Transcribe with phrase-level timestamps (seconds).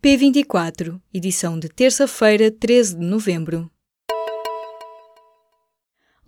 [0.00, 3.68] P24, edição de terça-feira, 13 de novembro.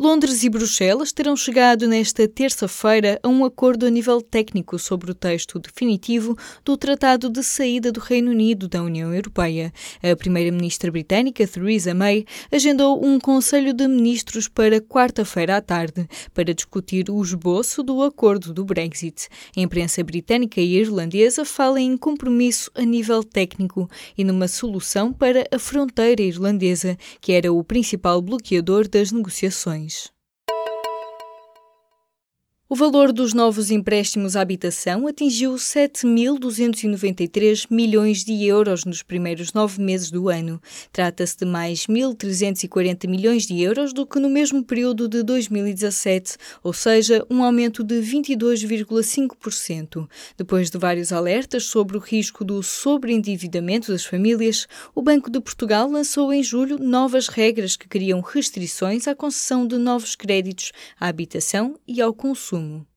[0.02, 5.14] Londres e Bruxelas terão chegado nesta terça-feira a um acordo a nível técnico sobre o
[5.14, 6.34] texto definitivo
[6.64, 9.70] do Tratado de Saída do Reino Unido da União Europeia.
[10.02, 16.54] A primeira-ministra britânica, Theresa May, agendou um Conselho de Ministros para quarta-feira à tarde para
[16.54, 19.28] discutir o esboço do acordo do Brexit.
[19.54, 23.86] A imprensa britânica e irlandesa fala em compromisso a nível técnico
[24.16, 29.89] e numa solução para a fronteira irlandesa, que era o principal bloqueador das negociações.
[29.90, 30.19] Martins.
[32.72, 39.82] O valor dos novos empréstimos à habitação atingiu 7.293 milhões de euros nos primeiros nove
[39.82, 40.62] meses do ano.
[40.92, 46.72] Trata-se de mais 1.340 milhões de euros do que no mesmo período de 2017, ou
[46.72, 50.08] seja, um aumento de 22,5%.
[50.38, 55.90] Depois de vários alertas sobre o risco do sobreendividamento das famílias, o Banco de Portugal
[55.90, 61.74] lançou em julho novas regras que criam restrições à concessão de novos créditos à habitação
[61.84, 62.89] e ao consumo consumo.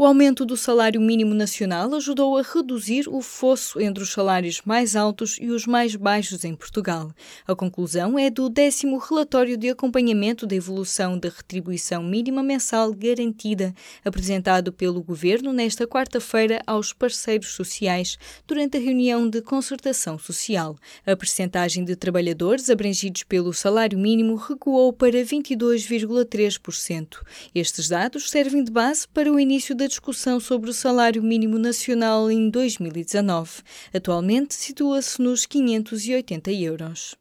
[0.00, 4.96] O aumento do salário mínimo nacional ajudou a reduzir o fosso entre os salários mais
[4.96, 7.12] altos e os mais baixos em Portugal.
[7.46, 13.74] A conclusão é do décimo relatório de acompanhamento da evolução da retribuição mínima mensal garantida,
[14.02, 20.78] apresentado pelo Governo nesta quarta-feira aos parceiros sociais durante a reunião de concertação social.
[21.04, 27.18] A percentagem de trabalhadores abrangidos pelo salário mínimo recuou para 22,3%.
[27.54, 32.30] Estes dados servem de base para o início da discussão sobre o salário mínimo nacional
[32.30, 33.62] em 2019.
[33.92, 37.19] Atualmente situa-se nos 580 euros.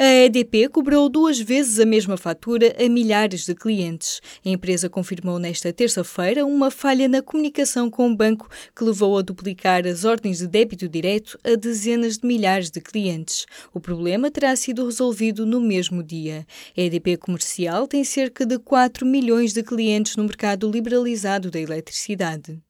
[0.00, 4.20] A EDP cobrou duas vezes a mesma fatura a milhares de clientes.
[4.46, 9.22] A empresa confirmou nesta terça-feira uma falha na comunicação com o banco que levou a
[9.22, 13.44] duplicar as ordens de débito direto a dezenas de milhares de clientes.
[13.74, 16.46] O problema terá sido resolvido no mesmo dia.
[16.76, 22.62] A EDP Comercial tem cerca de 4 milhões de clientes no mercado liberalizado da eletricidade.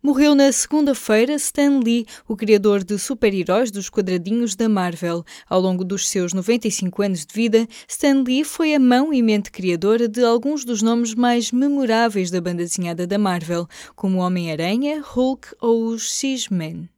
[0.00, 5.24] Morreu na segunda-feira Stan Lee, o criador de super-heróis dos quadradinhos da Marvel.
[5.50, 9.50] Ao longo dos seus 95 anos de vida, Stan Lee foi a mão e mente
[9.50, 13.66] criadora de alguns dos nomes mais memoráveis da banda desenhada da Marvel,
[13.96, 16.88] como Homem-Aranha, Hulk ou os X-Men.